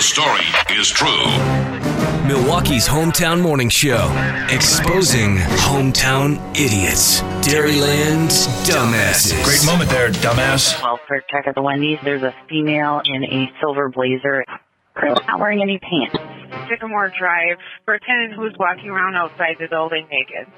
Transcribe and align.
the 0.00 0.04
story 0.04 0.80
is 0.80 0.88
true. 0.88 1.28
Milwaukee's 2.26 2.88
hometown 2.88 3.42
morning 3.42 3.68
show, 3.68 4.08
exposing 4.48 5.36
hometown 5.36 6.40
idiots. 6.56 7.20
Dairyland's 7.46 8.46
dumbasses. 8.64 9.44
Great 9.44 9.66
moment 9.66 9.90
there, 9.90 10.08
dumbass. 10.08 10.82
Well, 10.82 10.98
for 11.06 11.20
check 11.28 11.46
at 11.46 11.54
the 11.54 11.60
Wendy's, 11.60 11.98
there's 12.02 12.22
a 12.22 12.34
female 12.48 13.02
in 13.04 13.24
a 13.24 13.52
silver 13.60 13.90
blazer, 13.90 14.42
not 14.96 15.38
wearing 15.38 15.60
any 15.60 15.78
pants. 15.78 16.16
Sycamore 16.70 17.12
Drive 17.18 17.58
for 17.84 17.92
a 17.92 18.00
tenant 18.00 18.32
who's 18.32 18.54
walking 18.58 18.88
around 18.88 19.16
outside 19.16 19.56
the 19.60 19.66
building 19.68 20.08
naked. 20.10 20.50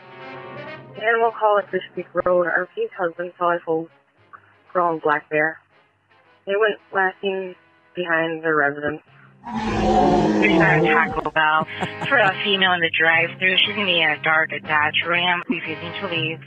Animal 1.03 1.33
call 1.37 1.59
at 1.59 1.69
Fish 1.73 1.83
Creek 1.95 2.07
Road. 2.15 2.47
RP's 2.47 2.93
husband 2.97 3.33
saw 3.37 3.57
a 3.57 3.59
full 3.67 3.89
grown 4.73 5.01
black 5.01 5.29
bear. 5.31 5.59
They 6.47 6.53
went 6.55 6.79
lashing 6.95 7.57
behind 7.97 8.45
their 8.45 8.55
residence. 8.55 9.03
Not 9.45 10.79
a 10.79 10.83
Taco 10.83 11.31
Bell 11.31 11.67
for 12.09 12.19
a 12.19 12.33
female 12.45 12.73
in 12.73 12.81
the 12.81 12.91
drive-through. 12.97 13.57
She's 13.59 13.75
gonna 13.75 13.87
be 13.87 14.01
in 14.01 14.11
uh, 14.11 14.23
dark 14.23 14.51
Dodge 14.51 15.03
Ram, 15.07 15.43
refusing 15.49 15.93
to 16.01 16.09
leave. 16.09 16.39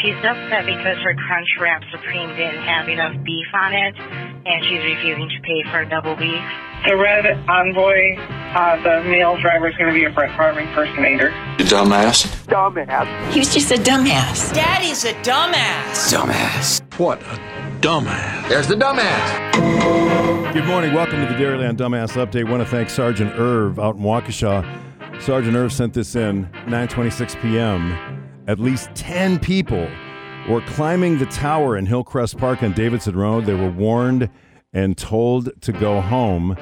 She's 0.00 0.16
upset 0.24 0.64
because 0.66 0.96
her 1.04 1.14
Crunch 1.14 1.48
Wrap 1.60 1.82
Supreme 1.92 2.30
didn't 2.30 2.62
have 2.64 2.88
enough 2.88 3.12
beef 3.24 3.46
on 3.52 3.72
it, 3.74 3.94
and 3.98 4.64
she's 4.64 4.82
refusing 4.82 5.28
to 5.28 5.40
pay 5.42 5.62
for 5.70 5.80
a 5.80 5.88
double 5.88 6.16
beef. 6.16 6.40
The 6.86 6.96
red 6.96 7.26
envoy, 7.48 8.16
uh, 8.18 8.82
the 8.82 9.04
male 9.08 9.36
driver 9.40 9.68
is 9.68 9.76
going 9.76 9.92
to 9.92 9.94
be 9.94 10.04
a 10.04 10.10
Brett 10.10 10.30
Favre 10.30 10.58
impersonator. 10.60 11.28
You 11.58 11.66
dumbass. 11.66 12.24
He 13.32 13.38
was 13.38 13.52
just 13.52 13.70
a 13.70 13.76
dumbass. 13.76 14.52
Daddy's 14.54 15.04
a 15.04 15.12
dumbass. 15.22 16.12
Dumbass. 16.12 16.98
What 16.98 17.20
a 17.22 17.38
dumbass. 17.80 18.48
There's 18.48 18.66
the 18.66 18.74
dumbass. 18.74 20.52
Good 20.54 20.64
morning. 20.64 20.94
Welcome 20.94 21.20
to 21.20 21.26
the 21.32 21.38
Dairyland 21.38 21.76
Dumbass 21.76 22.12
Update. 22.14 22.48
Want 22.50 22.62
to 22.62 22.68
thank 22.68 22.90
Sergeant 22.90 23.32
Irv 23.38 23.78
out 23.78 23.96
in 23.96 24.02
Waukesha. 24.02 24.64
Sergeant 25.22 25.54
Irv 25.54 25.72
sent 25.72 25.92
this 25.94 26.16
in 26.16 26.46
9:26 26.66 27.40
p.m. 27.42 28.21
At 28.48 28.58
least 28.58 28.90
10 28.94 29.38
people 29.38 29.88
were 30.48 30.60
climbing 30.62 31.18
the 31.18 31.26
tower 31.26 31.76
in 31.76 31.86
Hillcrest 31.86 32.36
Park 32.38 32.62
on 32.62 32.72
Davidson 32.72 33.16
Road. 33.16 33.46
They 33.46 33.54
were 33.54 33.70
warned 33.70 34.28
and 34.72 34.98
told 34.98 35.50
to 35.62 35.72
go 35.72 36.00
home. 36.00 36.56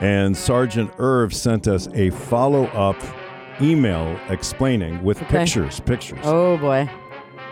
And 0.00 0.36
Sergeant 0.36 0.90
Irv 0.98 1.32
sent 1.32 1.68
us 1.68 1.88
a 1.94 2.10
follow-up 2.10 2.96
email 3.60 4.18
explaining 4.28 5.04
with 5.04 5.18
pictures, 5.28 5.78
pictures. 5.80 6.18
Oh 6.24 6.56
boy. 6.56 6.90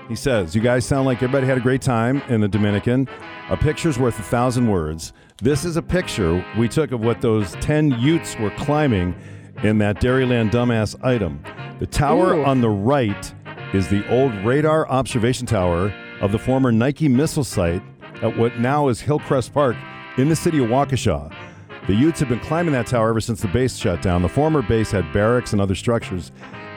He 0.09 0.17
says, 0.17 0.57
You 0.57 0.61
guys 0.61 0.85
sound 0.85 1.07
like 1.07 1.19
everybody 1.19 1.47
had 1.47 1.57
a 1.57 1.61
great 1.61 1.83
time 1.83 2.21
in 2.29 2.41
the 2.41 2.49
Dominican. 2.49 3.09
A 3.49 3.57
picture's 3.57 3.99
worth 3.99 4.19
a 4.19 4.23
thousand 4.25 4.69
words. 4.69 5.13
This 5.41 5.65
is 5.65 5.77
a 5.77 5.83
picture 5.83 6.45
we 6.59 6.69
took 6.69 6.91
of 6.91 7.05
what 7.05 7.21
those 7.21 7.53
10 7.61 7.93
Utes 8.01 8.37
were 8.39 8.51
climbing 8.51 9.15
in 9.63 9.79
that 9.79 10.01
Dairyland 10.01 10.51
dumbass 10.51 10.97
item. 11.05 11.43
The 11.79 11.87
tower 11.87 12.35
Ooh. 12.35 12.45
on 12.45 12.61
the 12.61 12.71
right 12.71 13.33
is 13.73 13.89
the 13.89 14.07
old 14.11 14.35
radar 14.45 14.89
observation 14.89 15.47
tower 15.47 15.93
of 16.21 16.31
the 16.33 16.39
former 16.39 16.71
Nike 16.71 17.09
missile 17.09 17.45
site 17.45 17.83
at 18.23 18.37
what 18.37 18.59
now 18.59 18.89
is 18.89 19.01
Hillcrest 19.01 19.53
Park 19.53 19.77
in 20.19 20.29
the 20.29 20.37
city 20.37 20.63
of 20.63 20.69
Waukesha. 20.69 21.35
The 21.87 21.95
Utes 21.95 22.21
have 22.21 22.29
been 22.29 22.41
climbing 22.41 22.75
that 22.75 22.87
tower 22.87 23.11
ever 23.11 23.21
since 23.21 23.41
the 23.41 23.49
base 23.49 23.77
shut 23.77 24.03
down. 24.03 24.23
The 24.23 24.29
former 24.29 24.63
base 24.63 24.91
had 24.91 25.11
barracks 25.13 25.53
and 25.53 25.61
other 25.61 25.75
structures. 25.75 26.31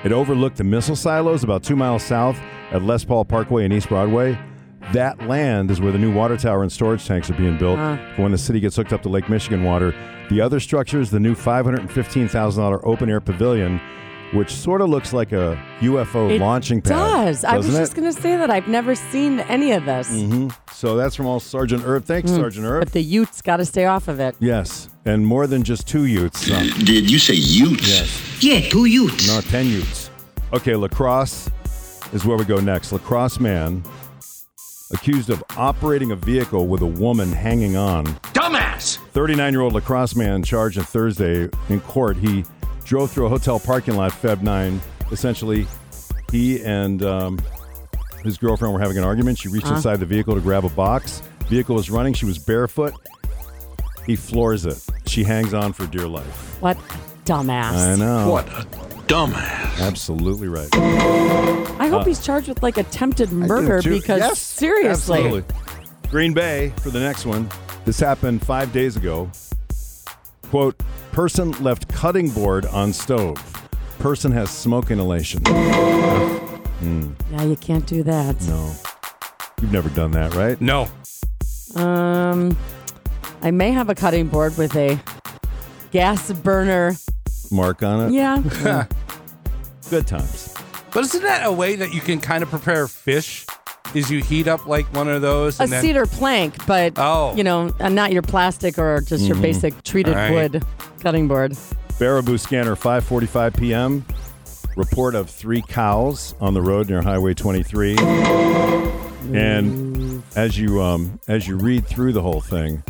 It 0.03 0.11
overlooked 0.11 0.57
the 0.57 0.63
missile 0.63 0.95
silos 0.95 1.43
about 1.43 1.63
two 1.63 1.75
miles 1.75 2.03
south 2.03 2.39
at 2.71 2.81
Les 2.81 3.03
Paul 3.03 3.25
Parkway 3.25 3.65
and 3.65 3.73
East 3.73 3.89
Broadway. 3.89 4.39
That 4.93 5.27
land 5.27 5.71
is 5.71 5.81
where 5.81 5.91
the 5.91 5.97
new 5.97 6.13
water 6.13 6.37
tower 6.37 6.61
and 6.61 6.71
storage 6.71 7.05
tanks 7.05 7.29
are 7.29 7.33
being 7.33 7.57
built 7.57 7.77
for 8.15 8.21
when 8.21 8.31
the 8.31 8.37
city 8.37 8.59
gets 8.59 8.75
hooked 8.75 8.93
up 8.93 9.01
to 9.03 9.09
Lake 9.09 9.29
Michigan 9.29 9.63
water. 9.63 9.93
The 10.29 10.41
other 10.41 10.59
structure 10.59 10.99
is 10.99 11.11
the 11.11 11.19
new 11.19 11.35
$515,000 11.35 12.79
open 12.83 13.09
air 13.09 13.19
pavilion, 13.19 13.81
which 14.33 14.51
sort 14.53 14.81
of 14.81 14.89
looks 14.89 15.13
like 15.13 15.31
a 15.31 15.61
UFO 15.81 16.31
It 16.31 16.41
launching 16.41 16.81
pad. 16.81 16.91
It 16.91 16.95
does. 16.95 17.43
I 17.43 17.57
was 17.57 17.67
doesn't 17.67 17.81
just 17.81 17.95
going 17.95 18.11
to 18.13 18.21
say 18.21 18.35
that. 18.37 18.49
I've 18.49 18.67
never 18.67 18.95
seen 18.95 19.39
any 19.41 19.71
of 19.71 19.85
this. 19.85 20.09
hmm 20.09 20.49
So 20.71 20.95
that's 20.97 21.15
from 21.15 21.25
all 21.27 21.39
Sergeant 21.39 21.83
Irv. 21.85 22.05
Thanks, 22.05 22.31
Sergeant 22.31 22.65
Irv. 22.65 22.81
But 22.81 22.91
the 22.93 23.01
Utes 23.03 23.41
got 23.41 23.57
to 23.57 23.65
stay 23.65 23.85
off 23.85 24.07
of 24.07 24.19
it. 24.19 24.35
Yes, 24.39 24.89
and 25.05 25.25
more 25.25 25.47
than 25.47 25.63
just 25.63 25.87
two 25.87 26.05
Utes. 26.05 26.49
Um, 26.51 26.67
Did 26.85 27.09
you 27.09 27.19
say 27.19 27.35
Utes? 27.35 27.87
yes. 27.87 28.43
Yeah, 28.43 28.61
two 28.69 28.85
Utes. 28.85 29.27
No, 29.27 29.41
10 29.41 29.67
Utes. 29.67 30.09
Okay, 30.53 30.75
La 30.75 30.87
Crosse 30.87 31.49
is 32.13 32.25
where 32.25 32.37
we 32.37 32.45
go 32.45 32.59
next. 32.59 32.91
La 32.91 32.97
Crosse 32.99 33.39
man 33.39 33.83
accused 34.91 35.29
of 35.29 35.43
operating 35.57 36.11
a 36.11 36.15
vehicle 36.15 36.67
with 36.67 36.81
a 36.81 36.85
woman 36.85 37.31
hanging 37.31 37.75
on. 37.75 38.05
Dumbass. 38.33 38.97
39 39.13 39.53
year 39.53 39.61
old 39.61 39.73
La 39.73 39.79
Crosse 39.79 40.15
man 40.15 40.43
charged 40.43 40.77
on 40.77 40.83
Thursday 40.85 41.49
in 41.69 41.79
court. 41.81 42.17
He 42.17 42.45
drove 42.85 43.11
through 43.11 43.25
a 43.25 43.29
hotel 43.29 43.59
parking 43.59 43.95
lot, 43.95 44.11
Feb 44.11 44.41
9. 44.41 44.79
Essentially, 45.11 45.67
he 46.31 46.63
and 46.63 47.03
um, 47.03 47.39
his 48.23 48.37
girlfriend 48.37 48.73
were 48.73 48.79
having 48.79 48.97
an 48.97 49.03
argument. 49.03 49.37
She 49.37 49.49
reached 49.49 49.67
inside 49.67 49.97
the 49.99 50.05
vehicle 50.05 50.35
to 50.35 50.41
grab 50.41 50.63
a 50.65 50.69
box. 50.69 51.21
Vehicle 51.47 51.75
was 51.75 51.89
running. 51.89 52.13
She 52.13 52.25
was 52.25 52.37
barefoot. 52.37 52.93
He 54.05 54.15
floors 54.15 54.65
it. 54.65 54.83
She 55.07 55.23
hangs 55.23 55.53
on 55.53 55.73
for 55.73 55.85
dear 55.87 56.07
life. 56.07 56.61
What 56.61 56.77
dumbass. 57.25 57.73
I 57.73 57.95
know. 57.95 58.31
What 58.31 58.47
a 58.49 58.65
dumbass. 59.07 59.79
Absolutely 59.79 60.47
right. 60.47 60.69
I 60.73 61.87
hope 61.87 62.05
he's 62.05 62.23
charged 62.23 62.47
with 62.47 62.61
like 62.63 62.77
attempted 62.77 63.31
murder 63.31 63.81
because 63.81 64.19
Yes, 64.19 64.39
seriously. 64.41 65.17
absolutely. 65.23 65.55
Green 66.09 66.33
Bay 66.33 66.71
for 66.77 66.89
the 66.89 66.99
next 66.99 67.25
one. 67.25 67.49
This 67.83 67.99
happened 67.99 68.45
five 68.45 68.71
days 68.71 68.95
ago. 68.95 69.29
Quote: 70.49 70.75
Person 71.15 71.51
left 71.63 71.87
cutting 71.87 72.29
board 72.29 72.65
on 72.65 72.91
stove. 72.91 73.37
Person 73.99 74.33
has 74.33 74.49
smoke 74.49 74.91
inhalation. 74.91 75.41
Yeah, 77.31 77.43
you 77.43 77.55
can't 77.55 77.85
do 77.87 78.03
that. 78.03 78.39
No, 78.47 78.71
you've 79.61 79.71
never 79.71 79.87
done 79.89 80.11
that, 80.11 80.35
right? 80.35 80.59
No. 80.61 80.87
Um, 81.75 82.55
I 83.41 83.49
may 83.49 83.71
have 83.71 83.89
a 83.89 83.95
cutting 83.95 84.27
board 84.27 84.55
with 84.57 84.75
a 84.75 84.99
gas 85.91 86.31
burner. 86.33 86.95
Mark 87.49 87.81
on 87.81 88.07
it. 88.09 88.13
Yeah. 88.13 88.85
Good 89.89 90.05
times. 90.05 90.53
But 90.93 91.05
isn't 91.05 91.23
that 91.23 91.45
a 91.45 91.51
way 91.51 91.75
that 91.77 91.91
you 91.93 92.01
can 92.01 92.19
kind 92.19 92.43
of 92.43 92.49
prepare 92.49 92.87
fish? 92.87 93.45
Is 93.95 94.11
you 94.11 94.21
heat 94.21 94.47
up 94.47 94.67
like 94.67 94.85
one 94.93 95.07
of 95.07 95.21
those 95.21 95.59
a 95.59 95.65
then 95.65 95.81
cedar 95.81 96.05
plank, 96.05 96.65
but 96.67 96.93
Oh. 96.97 97.33
you 97.35 97.43
know, 97.43 97.73
uh, 97.79 97.87
not 97.89 98.11
your 98.11 98.21
plastic 98.21 98.77
or 98.77 98.99
just 99.01 99.23
your 99.25 99.37
basic 99.37 99.81
treated 99.83 100.13
All 100.13 100.19
right. 100.19 100.31
wood 100.51 100.63
cutting 101.05 101.27
board. 101.27 101.51
Baraboo 101.99 102.39
scanner 102.39 102.75
5:45 102.75 103.55
p.m. 103.59 104.03
Report 104.75 105.13
of 105.13 105.29
three 105.29 105.61
cows 105.61 106.33
on 106.41 106.55
the 106.55 106.61
road 106.63 106.89
near 106.89 107.03
Highway 107.03 107.35
23. 107.35 107.95
And 109.33 110.23
as 110.35 110.57
you 110.57 110.81
um, 110.81 111.19
as 111.27 111.47
you 111.47 111.57
read 111.57 111.85
through 111.85 112.13
the 112.13 112.23
whole 112.23 112.41
thing, 112.41 112.83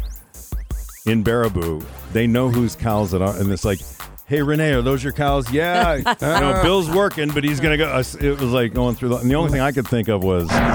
in 1.05 1.25
Baraboo, 1.25 1.83
they 2.13 2.25
know 2.25 2.47
whose 2.49 2.73
cows 2.77 3.13
it 3.13 3.21
are, 3.21 3.35
and 3.37 3.51
it's 3.51 3.65
like, 3.65 3.79
"Hey, 4.27 4.41
Renee, 4.41 4.71
are 4.71 4.81
those 4.81 5.03
your 5.03 5.11
cows?" 5.13 5.51
Yeah, 5.51 5.95
you 5.95 6.03
know, 6.21 6.61
Bill's 6.63 6.89
working, 6.89 7.29
but 7.31 7.43
he's 7.43 7.59
gonna 7.59 7.77
go. 7.77 7.89
uh, 7.89 8.03
It 8.21 8.39
was 8.39 8.51
like 8.51 8.73
going 8.73 8.95
through 8.95 9.09
the, 9.09 9.17
and 9.17 9.29
the 9.29 9.35
only 9.35 9.51
thing 9.51 9.59
I 9.61 9.73
could 9.73 9.87
think 9.87 10.07
of 10.07 10.23
was, 10.23 10.47
There 10.47 10.57
go! 10.59 10.71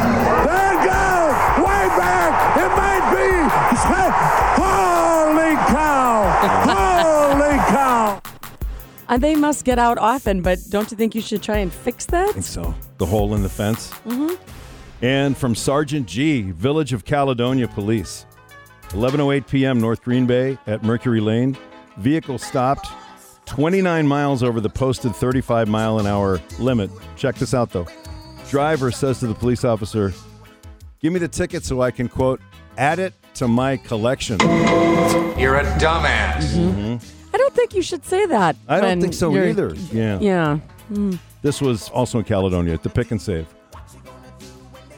Way 1.65 1.89
back! 1.97 2.57
It 2.59 2.69
might 2.77 3.05
be! 3.17 4.00
And 9.11 9.21
they 9.21 9.35
must 9.35 9.65
get 9.65 9.79
out 9.79 9.99
often, 9.99 10.41
but 10.41 10.59
don't 10.71 10.89
you 10.91 10.97
think 10.97 11.17
you 11.17 11.21
should 11.21 11.43
try 11.43 11.59
and 11.59 11.73
fix 11.73 12.07
that? 12.07 12.29
I 12.29 12.33
think 12.33 12.45
so, 12.47 12.75
the 12.99 13.07
hole 13.07 13.35
in 13.35 13.43
the 13.43 13.49
fence. 13.49 13.91
Mm-hmm. 14.07 14.37
And 15.05 15.37
from 15.37 15.57
Sergeant 15.57 16.07
G, 16.07 16.43
Village 16.53 16.93
of 16.93 17.05
Caledonia 17.05 17.67
Police. 17.67 18.25
11:08 18.91 19.49
p.m. 19.49 19.81
North 19.81 20.03
Green 20.03 20.27
Bay 20.27 20.59
at 20.67 20.83
Mercury 20.83 21.21
Lane. 21.21 21.57
Vehicle 21.97 22.39
stopped 22.39 22.89
29 23.47 24.07
miles 24.07 24.43
over 24.45 24.61
the 24.61 24.71
posted 24.71 25.15
35 25.15 25.69
mile 25.69 25.99
an 25.99 26.07
hour 26.07 26.41
limit. 26.61 26.91
Check 27.17 27.35
this 27.35 27.53
out 27.53 27.71
though. 27.71 27.87
Driver 28.49 28.93
says 28.93 29.19
to 29.21 29.27
the 29.27 29.35
police 29.35 29.65
officer, 29.65 30.13
"Give 31.01 31.13
me 31.13 31.19
the 31.19 31.29
ticket 31.29 31.65
so 31.65 31.81
I 31.81 31.91
can 31.91 32.09
quote 32.09 32.41
add 32.79 32.99
it 33.01 33.15
to 33.35 33.49
my 33.49 33.77
collection." 33.77 34.39
You're 35.39 35.57
a 35.57 35.65
dumbass. 35.79 36.55
I 36.55 36.99
don't 37.51 37.57
think 37.57 37.75
you 37.75 37.83
should 37.83 38.05
say 38.05 38.27
that. 38.27 38.57
I 38.69 38.81
don't 38.81 39.01
think 39.01 39.15
so 39.15 39.37
either. 39.37 39.75
Yeah. 39.93 40.21
Yeah. 40.21 40.57
Hmm. 40.89 41.15
This 41.43 41.61
was 41.61 41.89
also 41.89 42.19
in 42.19 42.25
Caledonia 42.25 42.75
at 42.75 42.83
the 42.83 42.91
Pick 42.91 43.11
and 43.11 43.21
Save. 43.21 43.47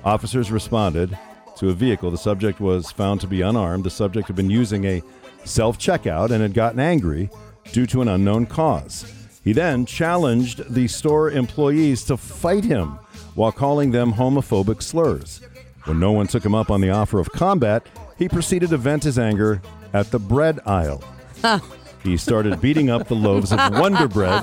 Officers 0.05 0.51
responded 0.51 1.17
to 1.57 1.71
a 1.71 1.73
vehicle. 1.73 2.11
The 2.11 2.19
subject 2.19 2.61
was 2.61 2.91
found 2.91 3.21
to 3.23 3.27
be 3.27 3.41
unarmed. 3.41 3.85
The 3.85 3.91
subject 3.91 4.27
had 4.27 4.37
been 4.37 4.51
using 4.51 4.85
a 4.85 5.03
self 5.45 5.79
checkout 5.79 6.31
and 6.31 6.43
had 6.43 6.53
gotten 6.53 6.81
angry 6.81 7.31
due 7.73 7.87
to 7.87 8.03
an 8.03 8.09
unknown 8.09 8.47
cause. 8.47 9.11
He 9.45 9.53
then 9.53 9.87
challenged 9.87 10.75
the 10.75 10.89
store 10.89 11.31
employees 11.31 12.05
to 12.05 12.17
fight 12.17 12.65
him 12.65 12.99
while 13.35 13.53
calling 13.53 13.93
them 13.93 14.13
homophobic 14.13 14.83
slurs. 14.83 15.41
When 15.85 15.99
no 15.99 16.13
one 16.13 16.27
took 16.27 16.45
him 16.45 16.55
up 16.55 16.71
on 16.71 16.81
the 16.81 16.91
offer 16.91 17.19
of 17.19 17.33
combat, 17.33 17.87
he 18.19 18.29
proceeded 18.29 18.71
to 18.71 18.77
vent 18.77 19.05
his 19.05 19.19
anger 19.19 19.63
at 19.95 20.11
the 20.11 20.19
bread 20.19 20.61
aisle. 20.67 21.03
he 22.03 22.17
started 22.17 22.61
beating 22.61 22.91
up 22.91 23.09
the 23.09 23.15
loaves 23.15 23.53
of 23.53 23.59
Wonder 23.79 24.09
Bread. 24.09 24.43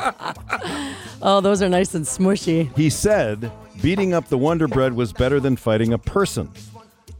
Oh, 1.22 1.42
those 1.42 1.62
are 1.62 1.70
nice 1.70 1.94
and 1.96 2.06
smushy. 2.06 2.74
He 2.76 2.90
said 2.90 3.52
beating 3.82 4.14
up 4.14 4.28
the 4.30 4.38
Wonder 4.38 4.68
Bread 4.68 4.94
was 4.94 5.12
better 5.14 5.40
than 5.40 5.56
fighting 5.56 5.94
a 5.94 5.98
person. 5.98 6.50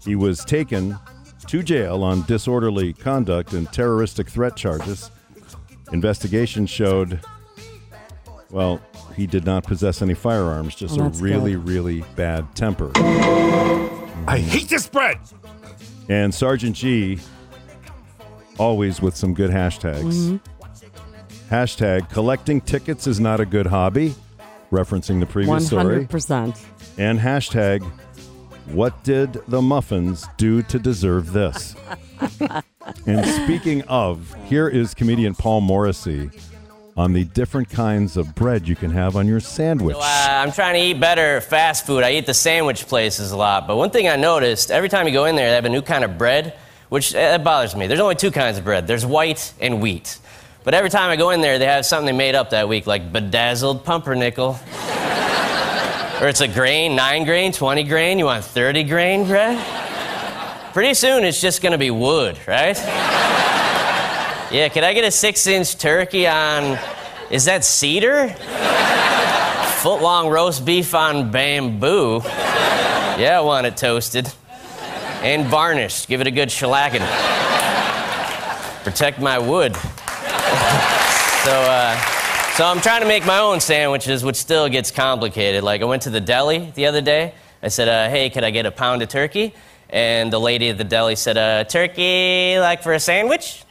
He 0.06 0.16
was 0.16 0.44
taken 0.46 0.98
to 1.48 1.64
jail 1.64 2.04
on 2.04 2.22
disorderly 2.24 2.94
conduct 2.94 3.54
and 3.54 3.72
terroristic 3.74 4.30
threat 4.30 4.56
charges. 4.56 5.12
Investigation 5.92 6.66
showed, 6.66 7.20
well, 8.52 8.80
he 9.16 9.26
did 9.28 9.46
not 9.46 9.64
possess 9.64 10.02
any 10.02 10.14
firearms, 10.14 10.76
just 10.76 10.98
Oh, 11.00 11.06
a 11.06 11.10
really, 11.10 11.54
good. 11.54 11.68
really 11.68 12.04
bad 12.16 12.56
temper. 12.56 12.92
I 14.28 14.38
hate 14.38 14.70
this 14.70 14.88
bread. 14.88 15.18
And 16.08 16.34
Sergeant 16.34 16.76
G, 16.76 17.20
always 18.60 19.02
with 19.02 19.16
some 19.16 19.34
good 19.34 19.50
hashtags. 19.50 20.40
Hashtag 21.50 22.10
collecting 22.10 22.62
tickets 22.62 23.08
is 23.08 23.20
not 23.20 23.40
a 23.40 23.46
good 23.46 23.66
hobby, 23.66 24.14
referencing 24.72 25.20
the 25.20 25.26
previous 25.26 25.68
story. 25.68 26.06
100%. 26.06 26.60
And 26.98 27.20
hashtag 27.20 27.84
what 28.72 29.04
did 29.04 29.34
the 29.48 29.62
muffins 29.62 30.28
do 30.38 30.62
to 30.64 30.78
deserve 30.78 31.34
this? 31.34 31.76
and 33.08 33.26
speaking 33.44 33.82
of, 33.84 34.36
here 34.46 34.68
is 34.68 34.94
comedian 34.94 35.34
Paul 35.34 35.62
Morrissey 35.62 36.30
on 36.96 37.14
the 37.14 37.24
different 37.24 37.70
kinds 37.70 38.18
of 38.18 38.36
bread 38.36 38.68
you 38.68 38.76
can 38.76 38.92
have 38.92 39.16
on 39.16 39.26
your 39.26 39.40
sandwich. 39.40 39.96
Uh, 39.96 40.02
I'm 40.04 40.52
trying 40.52 40.76
to 40.76 40.82
eat 40.82 41.00
better 41.00 41.42
fast 41.42 41.86
food. 41.86 42.04
I 42.04 42.12
eat 42.12 42.26
the 42.26 42.34
sandwich 42.34 42.88
places 42.88 43.32
a 43.32 43.38
lot. 43.38 43.68
But 43.68 43.78
one 43.78 43.90
thing 43.90 44.08
I 44.08 44.18
noticed 44.18 44.70
every 44.70 44.90
time 44.90 45.08
you 45.08 45.14
go 45.14 45.26
in 45.26 45.36
there, 45.36 45.50
they 45.50 45.56
have 45.56 45.66
a 45.66 45.70
new 45.70 45.82
kind 45.82 46.04
of 46.04 46.18
bread, 46.18 46.56
which 46.90 47.16
uh, 47.16 47.18
that 47.20 47.44
bothers 47.44 47.76
me. 47.76 47.88
There's 47.88 48.00
only 48.00 48.16
two 48.16 48.32
kinds 48.32 48.58
of 48.58 48.64
bread 48.64 48.88
there's 48.88 49.06
white 49.06 49.54
and 49.62 49.82
wheat. 49.82 50.18
But 50.64 50.74
every 50.74 50.90
time 50.90 51.10
I 51.10 51.16
go 51.16 51.30
in 51.30 51.42
there, 51.42 51.58
they 51.58 51.66
have 51.66 51.86
something 51.86 52.06
they 52.06 52.18
made 52.18 52.36
up 52.36 52.50
that 52.50 52.68
week, 52.68 52.86
like 52.86 53.14
bedazzled 53.14 53.86
pumpernickel. 53.86 54.50
or 56.22 56.28
it's 56.28 56.42
a 56.42 56.48
grain, 56.48 56.96
9 56.96 57.24
grain, 57.24 57.54
20 57.54 57.84
grain. 57.84 58.20
You 58.20 58.26
want 58.26 58.44
30 58.44 58.84
grain 58.84 59.26
bread? 59.26 59.58
Pretty 60.74 60.94
soon, 60.94 61.24
it's 61.24 61.42
just 61.42 61.62
gonna 61.62 61.78
be 61.78 61.92
wood, 61.92 62.38
right? 62.48 62.78
Yeah, 64.52 64.68
can 64.70 64.84
I 64.84 64.94
get 64.94 65.04
a 65.04 65.12
six 65.12 65.48
inch 65.48 65.78
turkey 65.78 66.28
on, 66.28 66.78
is 67.30 67.46
that 67.46 67.64
cedar? 67.64 68.30
Foot 69.80 70.02
long 70.02 70.28
roast 70.30 70.66
beef 70.66 70.94
on 70.94 71.32
bamboo. 71.32 72.22
Yeah, 72.26 73.38
I 73.38 73.42
want 73.42 73.66
it 73.68 73.78
toasted. 73.78 74.32
And 75.22 75.46
varnished. 75.48 76.08
Give 76.08 76.22
it 76.22 76.28
a 76.28 76.32
good 76.32 76.50
shellacking. 76.50 77.06
Protect 78.84 79.20
my 79.20 79.38
wood. 79.38 79.76
so, 79.76 79.92
uh, 81.52 82.00
so 82.56 82.66
I'm 82.66 82.80
trying 82.80 83.02
to 83.02 83.08
make 83.08 83.26
my 83.26 83.40
own 83.40 83.60
sandwiches, 83.60 84.24
which 84.24 84.38
still 84.38 84.70
gets 84.70 84.92
complicated. 84.92 85.64
Like, 85.64 85.82
I 85.82 85.86
went 85.86 86.04
to 86.04 86.10
the 86.10 86.22
deli 86.22 86.72
the 86.76 86.86
other 86.86 87.02
day. 87.02 87.34
I 87.62 87.68
said, 87.68 87.90
uh, 87.90 88.10
hey, 88.10 88.30
could 88.30 88.46
I 88.46 88.52
get 88.52 88.66
a 88.66 88.72
pound 88.72 89.02
of 89.02 89.10
turkey? 89.10 89.54
And 89.90 90.32
the 90.32 90.40
lady 90.40 90.70
at 90.70 90.78
the 90.78 90.84
deli 90.86 91.16
said, 91.16 91.38
uh, 91.38 91.66
turkey 91.66 92.58
like 92.60 92.82
for 92.82 92.94
a 92.94 93.00
sandwich? 93.00 93.64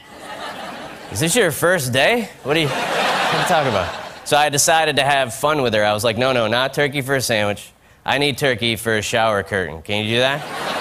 Is 1.11 1.21
this 1.21 1.35
your 1.35 1.51
first 1.51 1.93
day? 1.93 2.29
What 2.43 2.57
are 2.59 2.61
you, 2.61 2.69
what 2.69 2.77
are 2.77 3.41
you 3.41 3.47
talking 3.47 3.71
about? 3.71 4.29
So 4.29 4.37
I 4.37 4.51
decided 4.51 4.97
to 4.97 5.03
have 5.03 5.33
fun 5.33 5.63
with 5.63 5.73
her. 5.73 5.83
I 5.83 5.95
was 5.95 6.05
like, 6.05 6.19
no, 6.19 6.33
no, 6.33 6.47
not 6.47 6.75
turkey 6.75 7.01
for 7.01 7.15
a 7.15 7.23
sandwich. 7.23 7.73
I 8.05 8.19
need 8.19 8.37
turkey 8.37 8.77
for 8.77 8.99
a 8.99 9.03
shower 9.03 9.43
curtain. 9.43 9.81
Can 9.81 10.05
you 10.05 10.17
do 10.17 10.19
that? 10.21 10.78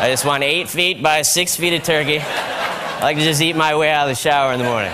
I 0.00 0.08
just 0.08 0.24
want 0.24 0.42
eight 0.42 0.66
feet 0.66 1.02
by 1.02 1.20
six 1.20 1.56
feet 1.56 1.74
of 1.74 1.82
turkey. 1.82 2.20
I 2.20 3.00
like 3.02 3.18
to 3.18 3.22
just 3.22 3.42
eat 3.42 3.54
my 3.54 3.76
way 3.76 3.90
out 3.90 4.08
of 4.08 4.08
the 4.08 4.14
shower 4.14 4.50
in 4.50 4.58
the 4.58 4.64
morning. 4.64 4.90